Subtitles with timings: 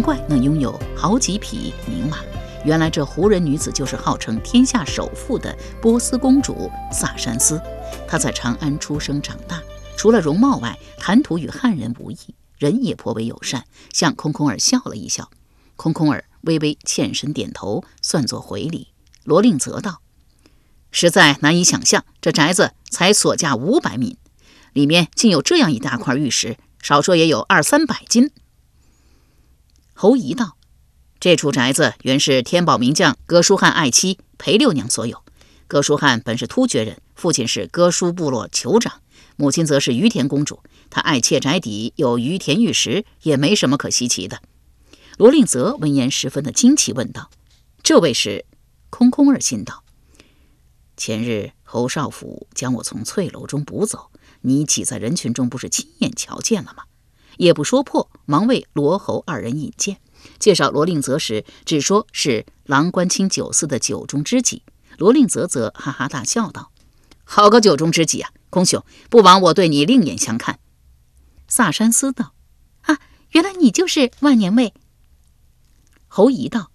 [0.00, 2.18] 怪能拥有好几匹名马，
[2.64, 7.60] 原来这胡人女子就是号称天下首富的波斯公主萨珊斯。
[8.06, 9.62] 她在长安出生长大，
[9.96, 12.16] 除了容貌外，谈吐与汉人无异，
[12.58, 15.30] 人也颇为友善，向空空儿笑了一笑。
[15.76, 18.88] 空空儿微微欠身点头，算作回礼。
[19.24, 20.00] 罗令则道
[20.92, 24.18] ：“实在难以想象，这宅子才所价五百米
[24.72, 28.30] 里面竟有这样一大块玉石，少说也有二三百斤。”
[30.02, 30.56] 侯仪道
[31.20, 35.22] ：“这处宅子原是天宝名将哥舒翰爱妻裴六娘所有。
[35.66, 39.02] 哥舒翰本是突厥人，父亲是哥舒部落酋长，
[39.36, 40.60] 母亲则是于田公主。
[40.88, 44.40] 他爱妾宅邸有于田玉石，也没什么可稀奇的。”
[45.18, 47.28] 罗令泽闻言十分的惊奇，问道
[47.84, 48.46] ：“这位是？”
[48.88, 49.84] 空空儿心道
[50.96, 56.84] ：“前日侯少府将我从翠楼中捕走，你挤在人群中，不是亲眼瞧见了吗？”
[57.36, 59.98] 也不说破，忙为罗侯二人引荐，
[60.38, 64.62] 介绍罗令泽时，只说是郎官清酒肆的酒中知己。
[64.98, 66.70] 罗令泽则哈哈大笑道
[67.24, 70.58] ：“好个酒中知己啊，空兄，不枉我对你另眼相看。”
[71.48, 72.34] 萨山思道
[72.82, 72.98] ：“啊，
[73.30, 74.74] 原来你就是万年妹。”
[76.06, 76.70] 侯仪道：“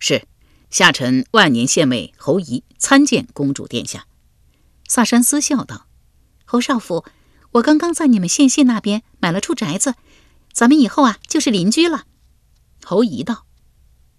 [0.00, 0.26] 是，
[0.70, 4.06] 下臣万年献妹侯仪参见公主殿下。”
[4.88, 5.86] 萨山思笑道
[6.44, 7.04] ：“侯少府。”
[7.52, 9.94] 我刚刚在你们县县那边买了处宅子，
[10.52, 12.04] 咱们以后啊就是邻居了。
[12.82, 13.44] 侯姨道：“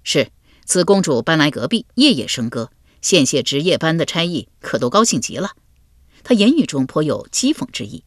[0.04, 0.32] 是，
[0.66, 2.70] 此公主搬来隔壁，夜夜笙歌，
[3.02, 5.54] 县县值夜班的差役可都高兴极了。”
[6.24, 8.04] 他言语中颇有讥讽之意。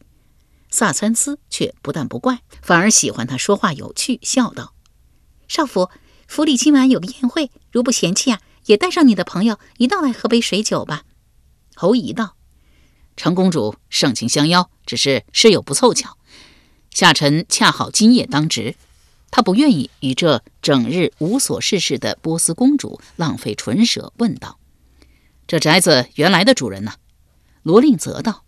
[0.69, 4.73] 萨参斯却不但不怪，反而喜欢他说话有趣，笑道
[5.49, 5.89] ：“少府
[6.25, 11.03] 府里今晚有个宴会，如不嫌弃啊，也带上你的朋友一道来喝杯水酒吧。”
[11.75, 12.36] 侯姨道。
[13.17, 16.17] 程公主盛情相邀，只是事有不凑巧，
[16.91, 18.75] 下臣恰好今夜当值，
[19.31, 24.59] 他不愿意与这整日无所事事的波斯公主浪费唇舌，问道
[25.47, 26.93] ：“这宅子原来的主人呢？”
[27.63, 28.43] 罗令则道：“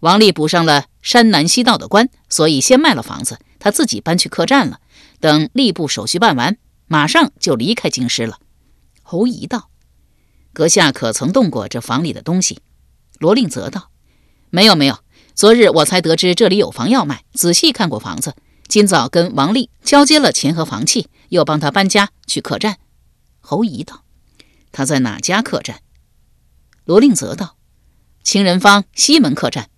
[0.00, 4.80] 王丽补上了山南西道的官，所以先卖了房子，他自己搬去客栈了。
[5.20, 6.58] 等吏部手续办完，
[6.88, 8.40] 马上就离开京师了。”
[9.02, 9.70] 侯仪道
[10.52, 12.60] ：“阁下可曾动过这房里的东西？”
[13.20, 13.91] 罗令则道。
[14.54, 14.98] 没有没有，
[15.34, 18.36] 昨日我才得知这里有房要卖，仔细看过房子。
[18.68, 22.76] 今早跟王丽交接了钱和房契，又帮他搬家去客栈。
[23.40, 24.04] 侯姨道
[24.70, 25.80] ：“他在哪家客栈？”
[26.84, 27.56] 罗令则道
[28.22, 29.70] ：“情人坊西门客栈。”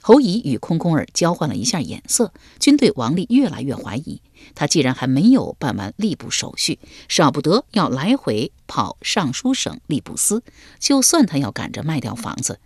[0.00, 4.22] 侯姨与空空儿交换了一下眼色，均对王丽越来越怀疑。
[4.54, 10.44] 他既然还没有办完吏部手续，少不得要来回跑尚书省吏部司。
[10.78, 12.60] 就算他要赶着卖掉房子。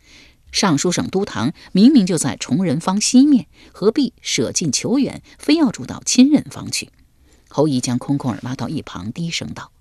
[0.54, 6.90] 尚书省都堂明明就在崇仁坊西面，何必舍近求远，非要住到亲人坊去？
[7.48, 9.72] 侯姨将空空儿拉到一旁，低声道：“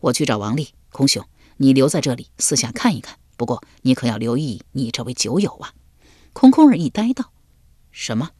[0.00, 1.24] 我去找王丽，空兄，
[1.58, 3.16] 你留在这里四下看一看。
[3.36, 5.72] 不过你可要留意你这位酒友啊。”
[6.34, 7.30] 空空儿一呆道
[7.92, 8.30] ：“什么？”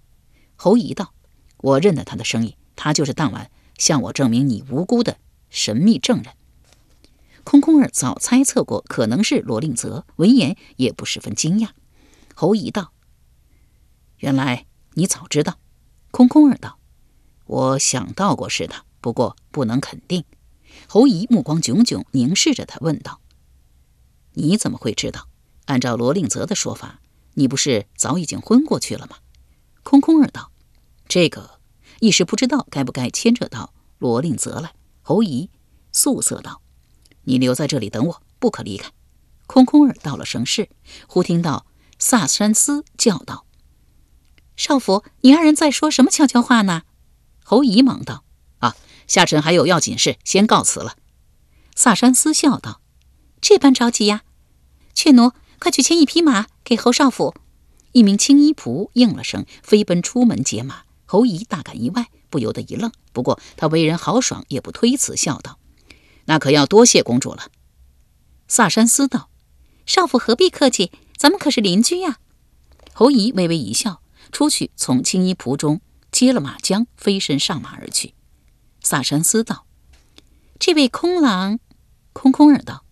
[0.57, 1.15] 侯姨道
[1.59, 5.19] ：“我认得他的声音，他就是当晚向我证明你无辜的
[5.49, 6.33] 神秘证人。”
[7.47, 11.69] 空空儿早猜测过可能是罗令泽，闻言也不十分惊讶。
[12.35, 12.91] 侯仪道
[14.19, 15.61] ：“原来你早知道。”
[16.11, 16.81] 空空儿道
[17.47, 20.25] ：“我想到过是他，不过不能肯定。”
[20.89, 23.21] 侯仪目光炯炯凝视着他，问道
[24.35, 25.29] ：“你怎么会知道？
[25.67, 26.99] 按照罗令泽的说法，
[27.35, 29.19] 你不是早已经昏过去了吗？”
[29.85, 30.51] 空空儿道
[31.07, 31.61] ：“这个
[32.01, 35.49] 一时不知道该不该牵扯到罗令泽来。”侯仪
[35.93, 36.61] 素色道。
[37.27, 38.91] 你留在这里等我，不可离开。
[39.47, 40.69] 空空儿到了省市，
[41.07, 41.67] 忽听到
[41.99, 43.47] 萨山斯叫道
[44.57, 46.83] ：“少府，你二人在说什么悄悄话呢？”
[47.45, 48.25] 侯姨忙道
[48.59, 48.75] ：“啊，
[49.07, 50.97] 下臣还有要紧事，先告辞了。
[51.75, 52.81] 萨山斯笑道
[53.41, 54.23] ：“这般着急呀？
[54.95, 57.35] 雀奴，快去牵一匹马给侯少府。”
[57.93, 60.83] 一名青衣仆应了声，飞奔出门解马。
[61.07, 62.93] 侯姨大感意外，不由得一愣。
[63.13, 65.59] 不过他为人豪爽，也不推辞，笑道
[66.27, 67.51] ：“那可要多谢公主了。”
[68.47, 69.31] 萨山思道
[69.87, 70.93] ：“少府何必客气？
[71.17, 72.19] 咱们可是邻居呀。”
[72.95, 74.01] 侯姨微微一笑，
[74.31, 75.81] 出去从青衣仆中
[76.13, 78.15] 接了马缰，飞身上马而去。
[78.83, 79.67] 萨山思道
[80.61, 81.59] ：“这位空郎，
[82.13, 82.85] 空空儿道，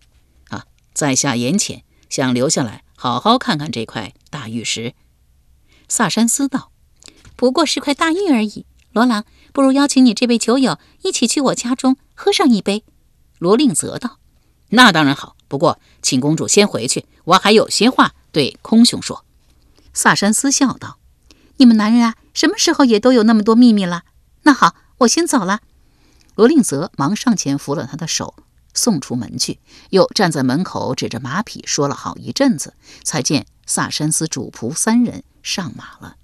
[0.49, 4.93] 啊，在下言浅，想留下来好好看看这块大玉石。”
[5.87, 6.71] 萨山思道。
[7.37, 12.85] 不过是块大玉而已，罗郎，不如邀请你这位酒友一起去我家中喝上一杯。
[13.37, 14.19] 罗令泽道
[14.69, 19.25] ：“那当然好，不过请公主先回去，我还有些话对空兄说。”
[19.93, 20.97] 萨山思笑道
[21.57, 24.03] ：“你们男人啊，什么时候也都有那么多秘密了？
[24.43, 25.61] 那好，我先走了。”
[26.35, 28.35] 罗令泽忙上前扶了他的手，
[28.73, 29.59] 送出门去，
[29.91, 32.73] 又站在门口指着马匹说了好一阵子，
[33.03, 36.17] 才见萨山思主仆三人上马了。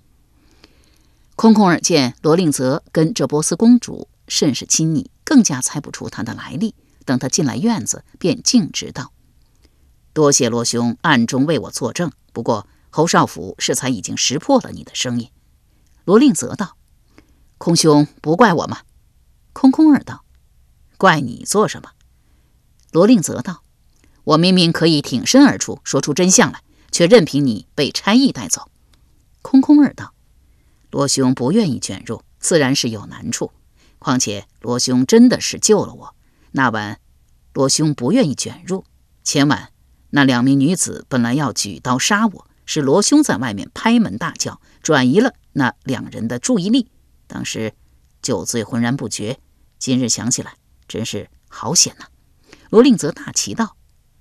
[1.37, 6.75] 空空儿见罗令泽跟这波斯公主甚是亲昵，更加猜不出他的来历。
[7.05, 9.11] 等他进来院子，便径直道
[10.13, 12.11] ：“多谢罗兄暗中为我作证。
[12.33, 15.29] 不过侯少府适才已经识破了你的声音。”
[16.05, 16.77] 罗令泽道
[17.57, 18.79] ：“空兄不怪我吗？”
[19.53, 20.23] 空空儿道
[20.97, 21.91] ：“怪你做什么？”
[22.91, 23.63] 罗令泽道
[24.23, 26.61] ：“我明明可以挺身而出，说出真相来，
[26.91, 28.69] 却任凭你被差役带走。”
[29.41, 30.13] 空空儿道。
[30.89, 33.51] 罗兄不愿意卷入，自然是有难处。
[33.97, 36.15] 况且罗兄真的是救了我。
[36.51, 36.99] 那晚，
[37.53, 38.85] 罗兄不愿意卷入。
[39.23, 39.71] 前晚，
[40.09, 46.89] 那两名女子本来要举刀杀我，是罗兄在外面拍门大叫，转移了那两人的注意力。
[47.27, 47.73] 当时
[48.21, 49.39] 酒醉浑然不觉。
[49.79, 50.55] 今日想起来，
[50.87, 52.05] 真是好险呐！
[52.69, 53.75] 罗令泽大奇道：“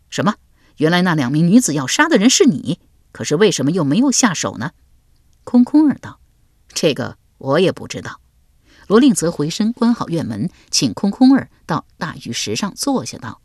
[0.09, 0.37] 什么？
[0.77, 2.81] 原来那两名女子要杀的人是你？
[3.13, 4.71] 可是为什么又没有下手呢？”
[5.45, 6.21] 空空儿道。
[6.69, 8.21] 这个我也不知道。
[8.91, 13.41] 罗令泽回身关好院门，请空空儿到大玉石上坐下，道：“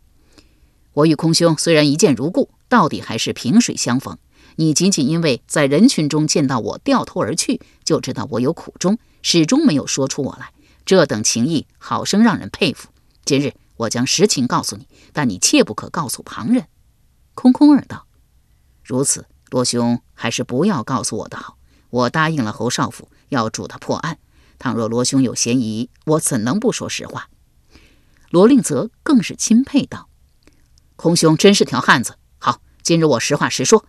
[0.93, 4.17] 我与空兄虽然一见如故，到底还是萍水相逢。
[4.55, 10.51] 你仅仅因为在人群中见到我掉头而去，就知道我有苦衷，始终没有说出我来。
[10.83, 12.89] 这等情谊，好生让人佩服。
[13.23, 16.65] 今日我将实情告诉你，但你切不可告诉旁人。”
[17.35, 18.07] 空空儿道
[18.83, 21.59] ：“如此，罗兄还是不要告诉我的好。
[21.91, 24.19] 我答应了侯少府。”要助他破案。
[24.65, 27.29] 倘若罗兄有嫌疑，我怎能不说实话？
[28.31, 30.09] 罗令泽更是钦佩道
[30.97, 32.17] ：“空兄真是条汉子。
[32.39, 33.85] 好，今日我实话实说，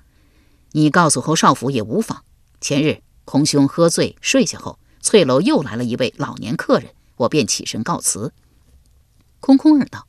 [0.73, 2.25] 你告诉侯少府也无妨。
[2.61, 8.35] 前日空兄喝醉睡下后，翠楼又来了一位老年客人，我便起身告辞。”
[9.41, 10.07] 空空儿道：“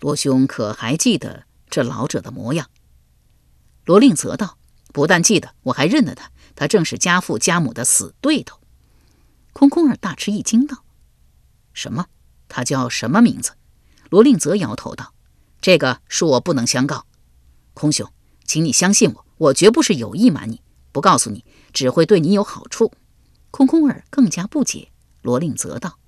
[0.00, 2.68] 罗兄可还记得这老者的模样？”
[3.86, 4.58] 罗令泽道
[4.92, 8.60] ：“不但记得，我还认得他。”他正是家父家母的死对头。
[9.56, 10.84] 空空儿大吃一惊，道
[11.72, 12.08] ：“什么？
[12.46, 13.52] 他叫什么名字？”
[14.10, 15.14] 罗令泽摇头道
[15.62, 17.06] ：“这个恕我不能相告。
[17.72, 18.12] 空兄，
[18.44, 20.60] 请你相信我，我绝不是有意瞒你，
[20.92, 21.42] 不告诉你
[21.72, 22.92] 只会对你有好处。”
[23.50, 24.90] 空空儿更加不解。
[25.22, 25.98] 罗令泽道：“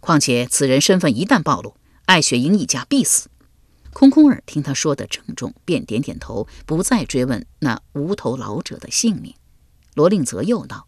[0.00, 3.30] 况且此人身份一旦暴露，艾雪英一家必死。”
[3.94, 9.34] 空空儿听他说的郑重，便点点头，不再追问那无头老者的姓名。
[9.94, 10.86] 罗令泽又道：“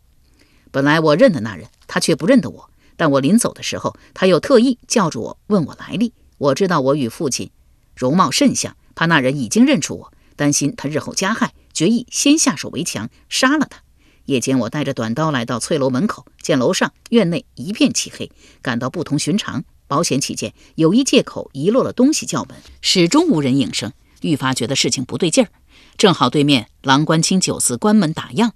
[0.71, 2.71] 本来我认得那人，他却不认得我。
[2.97, 6.13] 但我临走的时候，他又特意叫住我，问我来历。
[6.39, 7.51] 我知道我与父亲
[7.95, 13.83] 容貌甚像，怕那人已经认出我，担心他日后加害，决意先下手为强，杀了他。
[14.25, 18.31] 夜间我带着短刀来到翠楼门口，见楼上院内一片漆黑，
[18.61, 19.65] 感到不同寻常。
[19.87, 23.93] 保险起见，有一借口遗落了东西，叫门始终无人应声，
[24.23, 25.51] 愈发觉得事情不对劲儿。
[25.97, 28.51] 正好对面郎官清酒肆关门打烊。”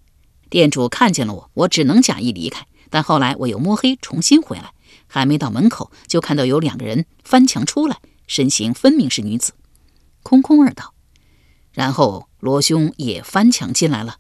[0.51, 2.67] 店主看见了我，我只能假意离开。
[2.91, 4.73] 但后来我又摸黑重新回来，
[5.07, 9.53] 还没到门口，就看到有两个人翻墙出来，身形分明是女子。
[10.25, 10.93] 空空儿道
[11.73, 14.17] ：“然后罗兄也翻墙进来了。”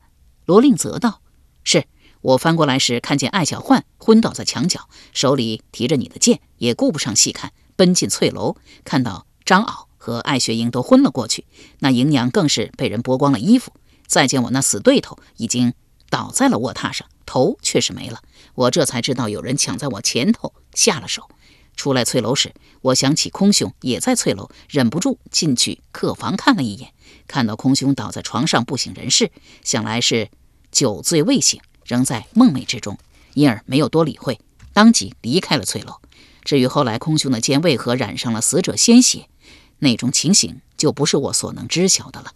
[0.47, 1.21] 罗令泽道
[1.65, 1.85] ：“是
[2.21, 11.45] 我翻过来时，看见艾小焕昏倒在墙角，手里提着你的剑，也顾不上细看，奔进翠楼，看到张敖和艾雪英都昏了过去，
[11.81, 13.73] 那姨娘更是被人剥光了衣服。
[14.07, 15.75] 再见我那死对头，已经。”
[16.11, 18.21] 倒在了卧榻上，头却是没了。
[18.55, 21.31] 我这才知道有人抢在我前头下了手。
[21.77, 22.53] 出来翠楼时，
[22.83, 26.93] 我想起空兄也在翠楼，忍不住进去客房看了一眼，
[27.27, 29.31] 看到空兄倒在床上不省人事，
[29.65, 30.29] 想来是
[30.71, 32.99] 酒醉未醒，仍在梦寐之中，
[33.33, 34.39] 因而没有多理会，
[34.75, 35.95] 当即离开了翠楼。
[36.45, 39.29] 至于后来空兄的肩为何染上了死者鲜血，
[39.79, 42.33] 那种情形就不是我所能知晓的了。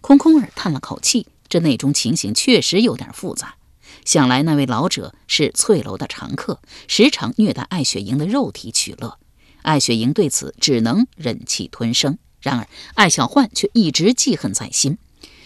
[0.00, 3.56] 空空儿叹了口气，这内中情形确实有点复杂。
[4.04, 9.18] 想来那位老者是翠楼的常客，时常虐待艾雪莹的肉体取乐。
[9.62, 12.18] 艾雪莹对此只能忍气吞声。
[12.40, 14.98] 然而艾小焕却一直记恨在心。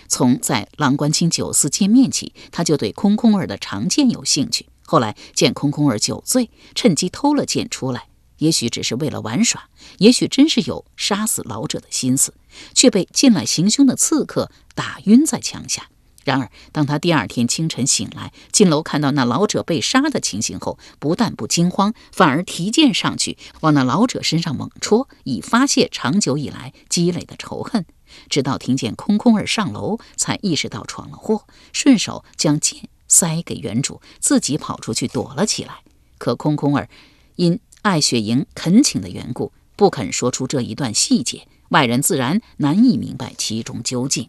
[0.08, 4.66] 从在郎官清酒肆见面起，他就对空空儿的长剑有兴趣。
[4.82, 8.08] 后来见空空儿酒醉，趁机偷了剑出来。
[8.40, 9.68] 也许只是为了玩耍，
[9.98, 12.34] 也许真是有杀死老者的心思，
[12.74, 15.88] 却被进来行凶的刺客打晕在墙下。
[16.22, 27.86] 然而，当他第二天清晨醒来，进楼看到那老者被杀的情形后，不但不惊慌，反而提剑上去往那老者身上猛戳，以发泄长久以来积累的仇恨。
[28.28, 35.78] 直到听见空空儿上楼，才意识到闯了祸，顺手将剑塞给原主，自己跑出去躲了起来。
[36.18, 36.88] 可空空儿
[37.36, 44.28] 因艾雪莹恳请的缘故，不肯说出这一段细节，外人自然难以明白其中究竟。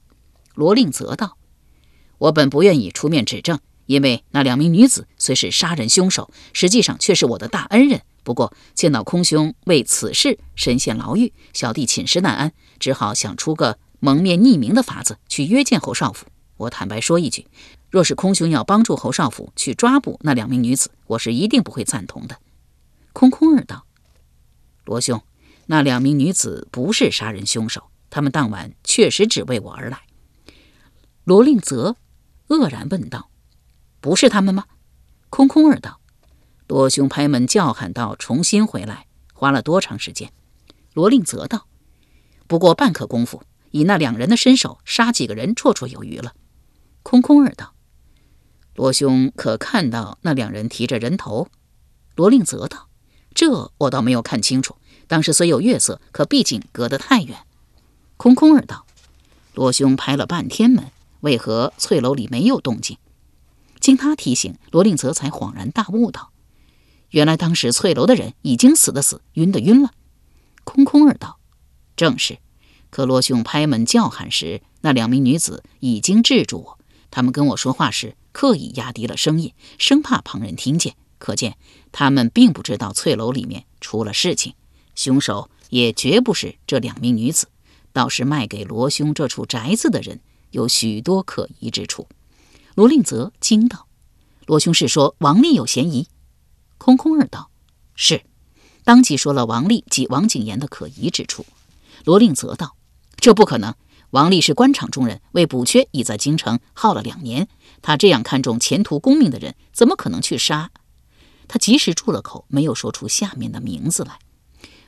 [0.56, 1.38] 罗令则道。
[2.18, 8.02] 我本不愿意出面指证，因为那两名女子虽是杀人凶手，实际上却是我的大恩人。
[8.24, 16.28] 不过见到空兄为此事身陷牢狱，小弟寝食难安，只好想出个蒙面匿名的法子去约见侯少府。
[16.58, 17.48] 我坦白说一句，
[17.90, 22.38] 若是空兄要帮助侯少府去抓捕那两名女子，我是一定不会赞同的。
[23.14, 23.86] 空空儿道
[24.86, 25.22] ：“罗兄，
[25.68, 30.02] 那两名女子不是杀人凶手，他们当晚确实只为我而来。”
[31.24, 31.98] 罗令泽。
[32.48, 33.30] 愕然问道
[34.02, 34.66] ：“不是他们吗？”
[35.32, 36.02] 空空儿道
[36.68, 40.34] ：“罗兄拍门叫喊道，重新回来，花了多长时间？”
[40.94, 41.66] 罗令泽道
[42.48, 46.34] ：“不过半刻功夫，以那两人的身手，杀几个人绰绰有余了。”
[47.04, 47.74] 空空儿道
[48.76, 51.48] ：“罗兄可看到那两人提着人头？”
[52.18, 52.90] 罗令泽道
[53.34, 54.76] ：“这我倒没有看清楚。
[55.08, 57.40] 当时虽有月色，可毕竟隔得太远。”
[58.18, 58.86] 空空儿道
[59.54, 62.98] ：“罗兄拍了半天门。”为何翠楼里没有动静？
[63.80, 66.32] 经他提醒，罗令泽才恍然大悟道
[67.12, 69.92] ：“原来当时翠楼的人已经死的死，晕的晕了。”
[70.64, 71.38] 空空儿道
[71.96, 72.40] ：“正是。
[72.90, 76.80] 可罗兄拍门叫喊时，那两名女子已经制住我。
[77.12, 80.96] 他们跟我说话时，刻意压低了声音，生怕旁人听见。
[81.22, 81.56] 可见
[81.92, 84.56] 他们并不知道翠楼里面出了事情。
[84.96, 87.48] 凶手也绝不是这两名女子，
[87.94, 90.20] 倒是卖给罗兄这处宅子的人。”
[90.52, 92.10] 有许多可疑之处，
[92.76, 93.88] 罗令泽惊道
[94.46, 96.10] ：“罗兄是说王丽有嫌疑？”
[96.78, 97.50] 空空儿道
[97.96, 98.24] ：“是。”
[98.84, 101.46] 当即说了王丽及王景言的可疑之处。
[102.04, 102.76] 罗令泽道
[103.16, 103.74] ：“这不可能！
[104.10, 107.48] 王丽是官场中人，为补缺已在京城耗了两年。
[107.82, 110.70] 他这样看重前途功名的人，怎么可能去杀？”
[111.52, 114.20] 他及时住了口，没有说出下面的名字来。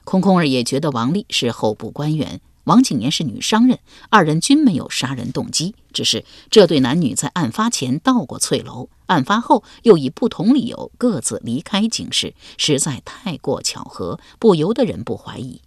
[0.06, 2.40] 空空儿也觉得王丽是候补官员。
[2.64, 3.80] 王景年是女商人，
[4.10, 15.60] 二人均没有杀人动机，只是这对男女在案发前到过翠楼，案发后又以不同理由各自离开景市，实在太过巧合，不由得人不怀疑。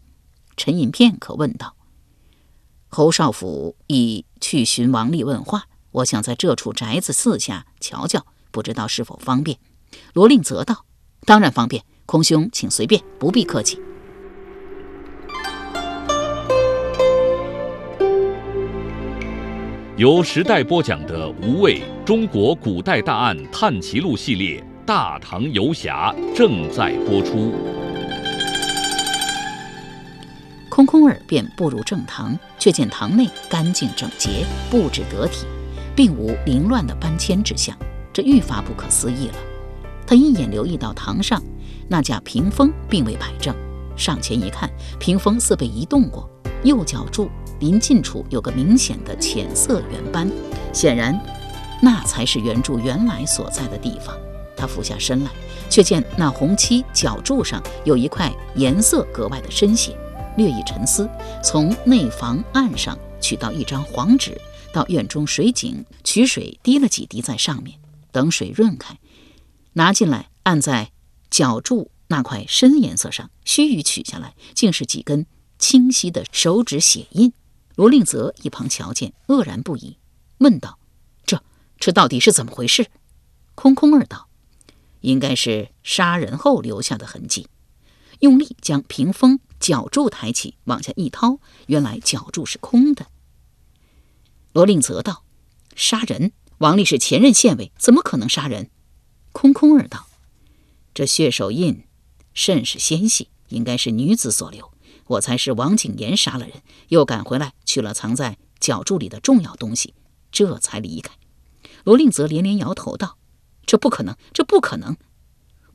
[0.57, 1.77] 沉吟片刻，问道
[2.89, 9.59] ：“侯少府已去寻王丽问话，我想在这处宅子四下瞧瞧，不知道是否方便？”
[10.15, 10.85] 罗令则道
[11.27, 13.79] ：“当然方便，空兄请随便，不必客气。”
[19.97, 27.53] 由时代播讲的《无畏中国古代大案探奇录》系列《大唐游侠》正在播出。
[30.69, 35.47] 空空儿便步入正堂，却见堂内干净整洁，布置得体，
[35.97, 37.75] 并无凌乱的搬迁之象，
[38.13, 39.35] 这愈发不可思议了。
[40.07, 41.43] 他一眼留意到堂上
[41.89, 43.55] 那架屏风并未摆正，
[43.97, 46.29] 上前一看，屏风似被移动过，
[46.63, 47.29] 右脚柱。
[47.59, 50.31] 临近处有个明显的浅色圆斑，
[50.75, 51.19] 显然
[51.81, 54.15] 那才是圆柱原来所在的地方。
[54.55, 55.31] 他俯下身来，
[55.71, 59.97] 却见那红漆角柱上有一块颜色格外的深些。
[60.37, 61.09] 略一沉思，
[61.43, 64.39] 从内房案上取到一张黄纸，
[64.71, 67.79] 到院中水井取水滴了几滴在上面，
[68.13, 68.95] 等水润开，
[69.77, 70.91] 拿进来按在
[71.31, 75.27] 角柱那块深颜色上，须臾取下来，竟是几根
[75.59, 77.33] 清晰的手指血印。
[77.75, 79.99] 罗令泽一旁瞧见，愕然不已，
[80.39, 80.79] 问道
[81.27, 81.43] ：“这
[81.79, 82.87] 这到底是怎么回事？”
[83.55, 84.29] 空空儿道
[85.03, 87.49] ：“应该是杀人后留下的痕迹。”
[88.21, 93.09] 用力将屏风角柱抬起，往下一掏，原来角柱是空的。
[94.55, 95.23] 罗令泽道
[95.77, 96.33] ：“杀人？
[96.59, 98.71] 王丽是前任县尉，怎么可能杀人？”
[99.37, 100.07] 空空儿道
[100.95, 101.85] ：“这血手印
[102.33, 104.73] 甚是纤细，应该是女子所留。
[105.09, 109.93] 我猜是王景言杀了人，又赶回来取了藏在脚柱里的重要东西，
[110.33, 111.13] 这才离开。
[111.85, 113.19] 罗令泽连连摇头道
[113.67, 114.97] ：“这不可能，这不可能。”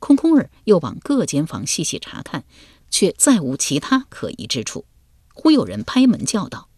[0.00, 2.42] 空空儿又往各间房细细查看，
[2.90, 4.86] 却再无其他可疑之处。
[5.32, 6.68] 忽有人拍门叫道：“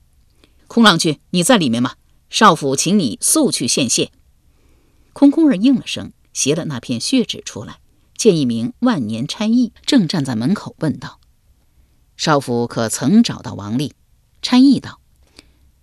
[0.68, 1.94] 空郎君，你在里面吗？
[2.28, 4.12] 少府请你速去献谢。”
[5.14, 7.78] 空空儿应了声，携了那片血纸出来，
[8.18, 11.18] 见一名万年差役正站在门口，问道
[12.18, 13.94] ：“少府可曾找到王丽？”
[14.42, 15.00] 差役道：“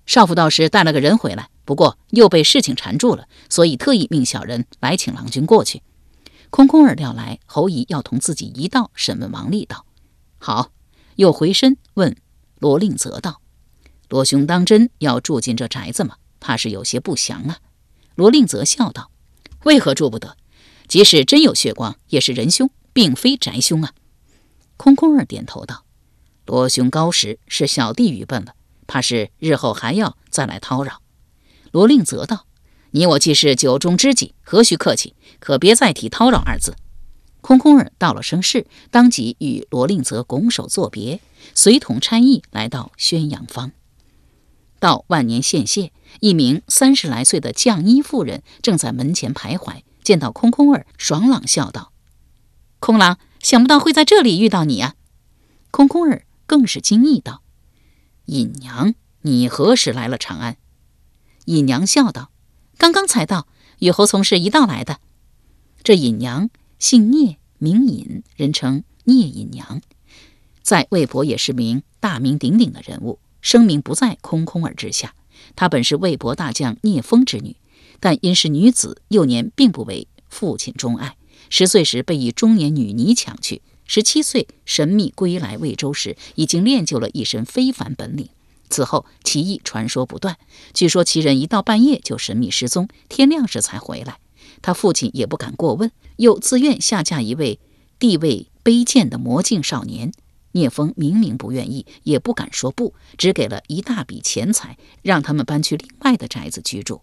[0.05, 5.81] 少府倒是带了个人回来，不过又被事情缠住了，所以特意命小人来请郎君过去。”
[6.51, 9.86] 空空儿料来侯姨要同自己一道审问王丽，道
[10.38, 10.70] ：“好。”
[11.17, 12.15] 又回身问
[12.60, 13.41] 罗令泽道
[14.10, 16.15] ：“罗兄当真要住进这宅子吗？
[16.39, 17.60] 怕是有些不祥啊。”
[18.15, 19.12] 罗令泽笑道。
[19.63, 20.36] 为何住不得？
[20.91, 23.93] 即使真有血光，也是仁兄，并非宅兄啊。
[24.75, 25.86] 空空儿点头道
[26.45, 28.55] ：“罗兄高识，是小弟愚笨了，
[28.88, 31.01] 怕是日后还要再来叨扰。”
[31.71, 32.45] 罗令泽道
[32.91, 35.15] ：“你我既是酒中知己，何须客气？
[35.39, 36.75] 可别再提叨扰二字。”
[37.39, 41.21] 空空儿道了声是，当即与罗令泽拱手作别，
[41.55, 43.71] 随同差役来到宣阳坊。
[44.81, 51.94] 到万年献谢，一名三十来岁的绛衣妇人正在门前徘徊，见到空空儿，爽朗笑道
[52.82, 54.96] ：“空郎，想不到会在这里遇到你啊！”
[55.72, 57.44] 空空儿更是惊异道
[58.27, 60.58] ：“尹娘，你何时来了长安？”
[61.48, 62.30] 尹娘笑道
[62.77, 63.48] ：“刚刚才到，
[63.80, 65.00] 与侯从事一道来的。”
[65.82, 69.80] 这尹娘姓聂，名尹，人称聂隐娘，
[70.62, 73.20] 在魏博也是名大名鼎鼎的人物。
[73.39, 75.15] 声名不在空空儿之下。
[75.56, 77.56] 她本是魏博大将聂风之女，
[78.01, 81.15] 但因是女子，幼年并不为父亲钟爱。
[81.50, 88.27] 十岁时被一中年女尼抢去，十七岁神秘归来魏州时，已经练就了一身非凡本领。
[88.70, 90.38] 此后奇异传说不断，
[90.73, 94.19] 据说其人一到半夜就神秘失踪，天亮时才回来。
[94.62, 97.60] 他父亲也不敢过问，又自愿下嫁一位
[97.99, 100.12] 地位卑贱的魔镜少年。
[100.54, 107.02] 聂风明明不愿意，也不敢说不，只给了一大笔钱财，让他们搬去另外的宅子居住。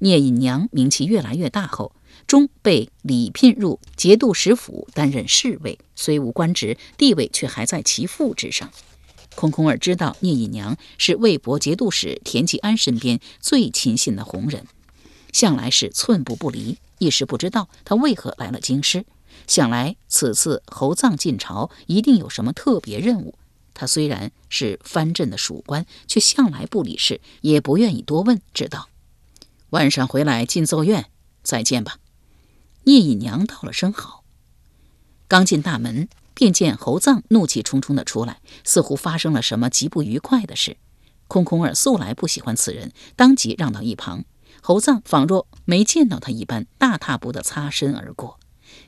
[0.00, 1.92] 聂隐娘名气越来越大后，
[2.26, 8.70] 终被礼聘入节度使府担任侍卫，虽无官职，地位却还在其父之上。
[9.34, 14.66] 空空儿知道聂隐娘是魏博节度使田季安身边最亲信的红人，
[15.32, 19.04] 向来是寸步不离，一时不知道他为何来了京师。
[19.46, 23.34] 想来此次侯臧进朝一定有什么特别任务。
[23.74, 28.40] 他虽然是藩镇的属官，却向来不理事，也不愿意多问。
[28.52, 28.88] 知道
[29.70, 31.10] 晚上回来进奏院，
[31.42, 31.98] 再见吧。
[32.84, 34.24] 聂隐娘道了声好，
[35.28, 40.78] 刚进大门，便见侯臧怒气冲冲地出来，似乎发生了什么极不愉快的事。
[41.26, 44.24] 空空儿素来不喜欢此人，当即让到一旁。
[44.62, 48.40] 侯臧仿若没见到他一般，大踏步地擦身而过。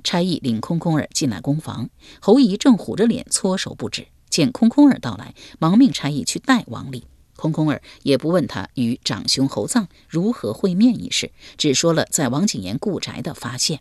[0.03, 1.91] 差役领空空儿进来宫房，
[2.21, 4.09] 侯姨正虎着脸搓手不止。
[4.31, 7.05] 见空空儿到来，忙命差役去带王丽。
[7.41, 13.81] 空空儿也不问他与长兄侯臧如何会面一事，只说了在王景言故宅的发现。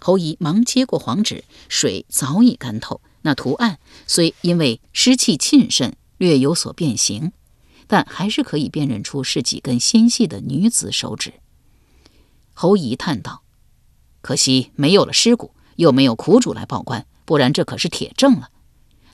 [0.00, 7.30] 侯姨忙接过黄纸，水早已干透，那图案虽因为湿气浸渗略有所变形，
[7.86, 11.34] 但还是可以辨认出是几根纤细的女子手指。
[12.52, 13.42] 侯姨叹道。
[14.22, 18.50] 可惜没有了尸骨，又没有苦主来报官，不然这可是铁证了。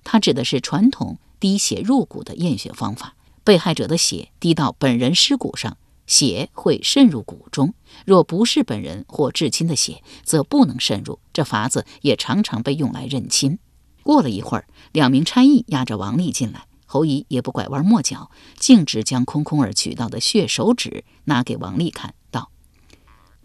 [0.05, 5.77] 他指的是传统滴血入骨的验血方法，被害者的血滴到本人尸骨上，
[6.07, 7.75] 血会渗入骨中；
[8.05, 11.19] 若不是本人或至亲的血，则不能渗入。
[11.33, 13.59] 这法子也常常被用来认亲。
[14.03, 22.51] 过了一会儿，两名差役押着王丽进来，侯姨也不拐弯抹角，径直将空空儿取到的血手指拿给王丽看，道：“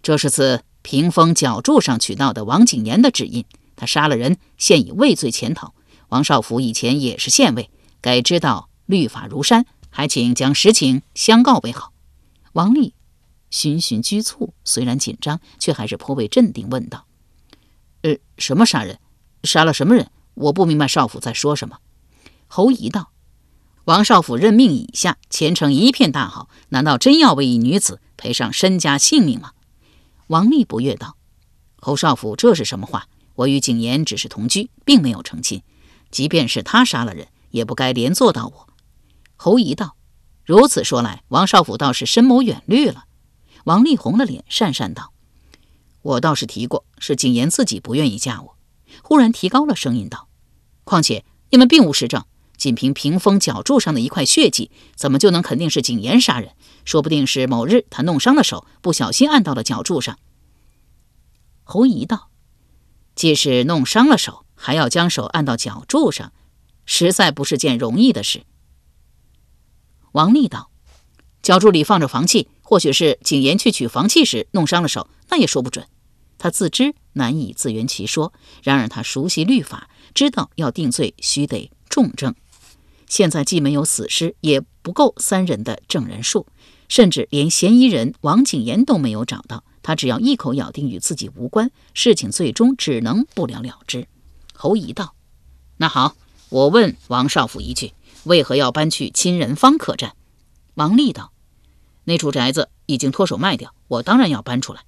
[0.01, 3.43] 这是自。”屏风角柱上取到的王景言的指印，
[3.75, 5.73] 他杀了人，现已畏罪潜逃。
[6.07, 9.65] 王少府以前也是县尉，该知道律法如山，
[9.97, 11.91] 还请将实情相告为好。
[12.53, 12.93] 王丽
[13.49, 17.07] 循循拘促，虽然紧张，却还是颇为镇定，问道
[18.05, 18.99] ：“呃，什么杀人？
[19.43, 20.11] 杀了什么人？
[20.35, 21.79] 我不明白少府在说什么。”
[22.45, 23.09] 侯仪道
[23.85, 29.53] ：“王少府任命以下，前程一片大好，难道真要为一女子赔上身家性命吗？”
[30.27, 31.17] 王丽不悦道
[31.81, 33.07] ：“侯少府，这是什么话？
[33.33, 35.63] 我与景言只是同居，并没有成亲。
[36.11, 38.66] 即便是他杀了人，也不该连坐到我。”
[39.37, 39.95] 侯姨道
[40.43, 43.05] ：“如此说来，王少府倒是深谋远虑了。”
[43.65, 45.13] 王丽红的脸，讪讪道
[46.01, 48.57] ：“我倒是提过，是景言自己不愿意嫁我。”
[49.03, 50.27] 忽然提高了声音道
[50.83, 52.25] ：“况且你们并无实证，
[52.57, 56.53] 仅凭屏风脚柱上的一块血迹，怎么就能肯定是景言杀人？
[56.83, 60.17] 说不定是某日他弄伤了手，不小心按到了脚柱上。
[61.63, 62.29] 侯姨道
[63.13, 66.31] ：“即使弄伤了手，还要将手按到脚柱上，
[66.85, 68.43] 实在不是件容易的事。”
[70.13, 70.69] 王丽道
[71.43, 75.87] ：“脚柱里放着房契，或许是景言去取房契时弄伤了手，那也说不准。
[76.37, 82.35] 他自知难以自圆其说，然而他熟悉律法，知道要定罪须得重证。
[83.07, 86.45] 现在既没有死尸，也不够三人的证人数，
[86.87, 89.63] 甚至连嫌疑人王景言都没有找到。
[89.81, 94.07] 他只要一口咬定与自己无关，事情最终只能不了了之。”
[94.53, 95.15] 侯仪道
[95.77, 96.15] ：“那好，
[96.49, 97.93] 我问王少府一句。”
[98.27, 100.13] 为何要搬去亲人坊客栈？
[100.75, 101.31] 王丽道
[102.05, 104.81] ：“那处宅子已经脱手卖掉，我当然要搬出来。”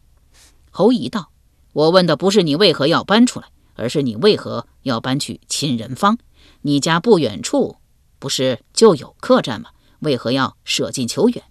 [0.70, 1.32] 侯姨道
[1.74, 6.18] ：“我问的不是你为何要搬出来，而是你为何要搬去亲人坊？
[6.62, 7.78] 你家不远处
[8.20, 9.70] 不是就有客栈吗？
[10.00, 11.44] 为何要舍近求远？”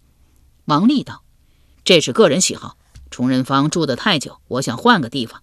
[0.66, 1.22] 王丽道
[1.82, 2.76] ：“这是个人喜好，
[3.10, 5.42] 崇仁坊住得太久，我想换个地方。”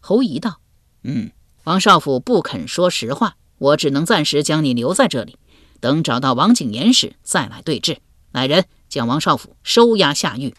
[0.00, 0.60] 侯姨道
[1.04, 1.30] ：“嗯，
[1.64, 5.38] 王少府不肯说实话，我只能暂时将你留在这里。”
[5.80, 7.98] 等找到王景言时，再来对质。
[8.32, 10.54] 来人，将王少府收押下狱。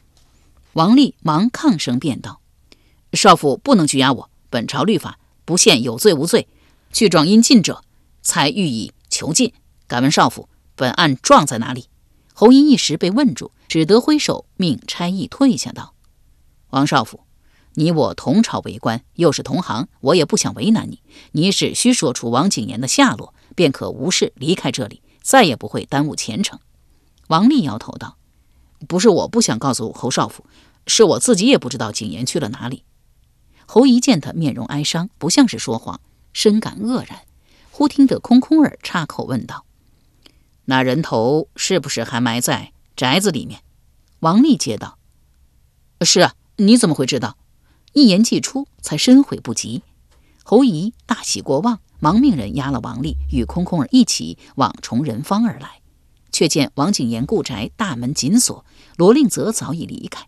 [0.74, 2.42] 王立忙抗声辩道
[3.14, 6.48] ：“少府不能拘押我，本朝律法不限有罪无罪，
[6.92, 7.84] 具状应禁者
[8.22, 9.54] 才予以囚禁。
[9.88, 11.88] 敢问少府，本案状在哪里？”
[12.34, 15.94] 侯英一时被问住，只得挥手命差役退下道
[16.70, 17.22] ：“王少府，
[17.74, 21.02] 你我同朝为官，又是同行，我也不想为难你。
[21.32, 26.58] 你只需说出王景言的下落，便可无事离开这里。”再也不会耽误前程。
[27.28, 28.16] 王丽摇头道
[28.88, 30.46] ：“不是我不想告诉侯少府，
[30.86, 32.86] 是我自己也不知道景言去了哪里。”
[33.68, 36.00] 侯一见他面容哀伤，不像是说谎，
[36.32, 37.24] 深感愕然。
[37.72, 39.66] 忽听得空空儿插口问道
[40.64, 43.60] ：“那人头是不是还埋在宅子里面？”
[44.22, 44.98] 王丽接道
[46.08, 47.36] ：“是啊，你怎么会知道？”
[47.92, 49.84] 一言既出，才深悔不及。
[50.46, 51.82] 侯姨大喜过望。
[52.00, 55.82] 忙命人押了王丽与空空儿一起往崇仁坊而来，
[56.32, 58.66] 却见王景言故宅大门紧锁，
[58.98, 60.28] 罗令泽早已离开。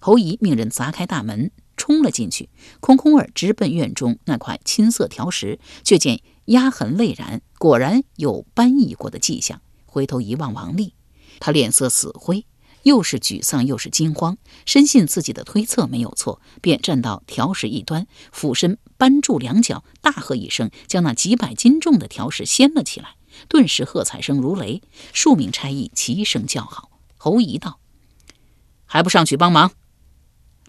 [0.00, 2.48] 侯姨命人砸开大门，冲了进去。
[2.80, 9.60] 空空儿直奔院中那块青色条石，却见压痕未然，果然有搬移过的迹象。
[9.86, 10.94] 回头一望王丽，
[11.38, 12.46] 他脸色死灰。
[12.84, 23.16] 又是沮丧又是惊慌，深信自己的推测没有错，便站到条石一端，俯身扳住两脚，大喝一声，将那几百斤重的条石掀了起来。
[23.48, 24.80] 顿时喝彩声如雷，
[25.12, 26.88] 数名差役齐声叫好。
[27.16, 27.80] 侯仪道
[28.86, 29.72] ：“还不上去帮忙？”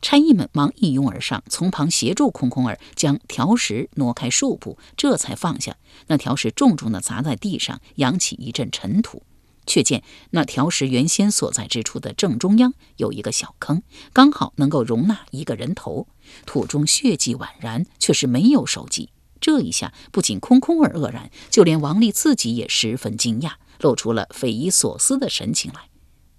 [0.01, 5.77] 差役们忙一拥而上，从旁协助空空儿将条石挪开数步，这才放下。
[6.07, 9.21] 那条石重重地砸在地上，扬起一阵尘土。
[9.65, 16.07] 却见那条石原先所在之处的正中央有一个小坑，刚好能够容纳一个人头。
[16.45, 19.09] 土中血迹宛然，却是没有手迹。
[19.41, 25.89] 这一下不仅空空而愕然，就连王丽自己也十分惊讶，露出了匪夷所思的神情来。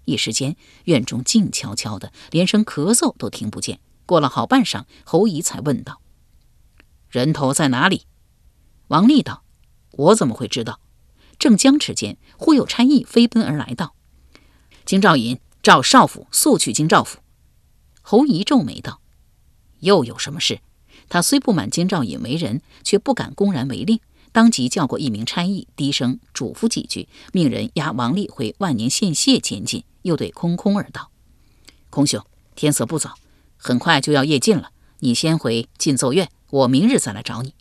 [0.06, 3.80] 一时间，院中静悄悄的，连声咳嗽都听不见。
[4.06, 6.00] 过了好半晌，侯姨才问道
[7.08, 8.04] ：“人头在哪里？”
[8.88, 9.44] 王丽道
[9.92, 10.80] ：“我怎么会知道？”
[11.38, 13.94] 正僵持间，忽有差役飞奔而来，道
[14.84, 17.18] ：“京兆尹召少府速去京兆府。”
[18.02, 19.00] 侯仪皱眉道
[19.80, 20.60] ：“又有什么事？”
[21.08, 24.00] 他虽不满京兆尹为人，却不敢公然违令，
[24.32, 29.84] 当即叫过一名差役，低声嘱咐几句，命人押王丽回万年县谢监禁。
[30.02, 31.10] 又对空空儿道
[31.88, 32.22] ：“空兄，
[32.54, 33.14] 天色不早，
[33.56, 37.54] 很快就要夜尽了，你先回禁奏院，我明日再来找你。”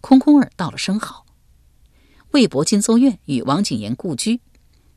[0.00, 1.26] 空空儿道了声好。
[2.32, 4.40] 魏博金奏院与王景言故居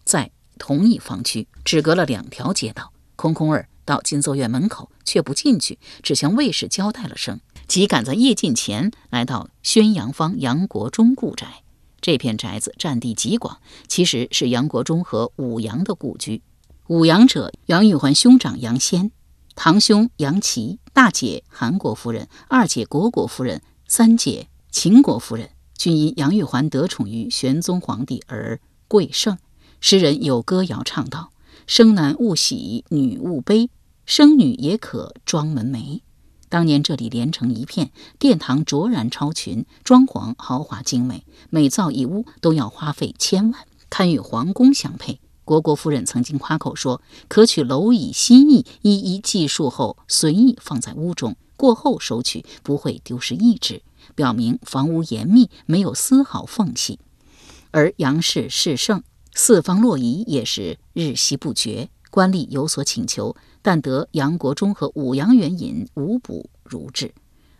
[0.03, 2.93] 在同一方区，只隔了两条街道。
[3.15, 11.63] 空空儿到金奏院门口，却不进去，只向卫士交代了声，即赶在夜尽前来到宣阳坊杨国忠故宅。
[12.01, 16.43] 这片宅子占地极广，其实是杨国忠和武阳的故居。
[16.87, 19.11] 武阳者，杨玉环兄长杨先，
[19.55, 25.49] 堂兄杨琦，大姐韩国夫人，二姐果果夫人，三姐秦国夫人。
[25.83, 29.37] 均因杨玉环得宠于玄宗皇帝而贵盛。
[29.81, 31.31] 诗人有歌谣唱道
[31.67, 33.69] ：“生男勿喜，女勿悲，
[34.05, 35.99] 生女也可装门楣。”
[36.47, 45.19] 当年这里连成一片，殿堂卓然超群，装潢豪华精美，每造一屋都要花费千万，堪与皇宫相配。
[45.43, 53.81] 国国夫人曾经夸口说：“可取蝼蚁心意，一一计数后，随意放在屋中，过后收取，不会丢失一只。”
[54.15, 56.99] 表明房屋严密，没有丝毫缝隙。
[57.71, 61.89] 而杨氏事胜，四方洛夷也是日息不绝。
[62.11, 67.13] 官吏有所请求，但得杨国忠和武阳元尹无补如至。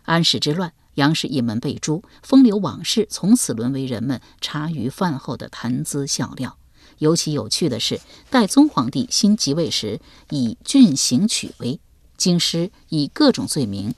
[0.04, 6.56] 安史之乱，杨氏一门被诛，风流往事从此沦为人们茶余饭后的谈资笑料。
[6.98, 11.80] 尤其有趣的是，代宗皇帝新即位时，以郡刑取威，
[12.16, 13.92] 京师以各种罪名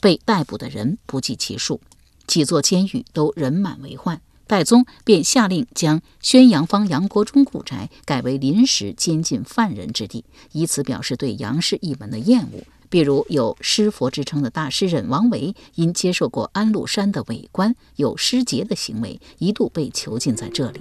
[0.00, 1.80] 被逮捕的人不计其数，
[2.26, 4.20] 几座监狱都人满为患。
[4.46, 12.64] 代宗便下令将宣阳坊杨国忠故宅改为临时监禁犯人之地，以此表示对杨氏一门的厌恶。
[12.88, 20.80] 比如有诗佛之称的大诗人王维，因接受过安禄山的伪官，有失节的行为，一度被囚禁在这里。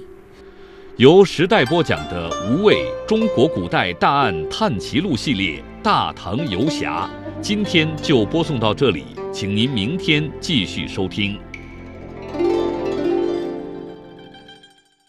[0.95, 11.39] 由时代播讲的《无畏中国古代大案探奇录》系列《大唐游侠》，今天就播送到这里，请您明天继续收听。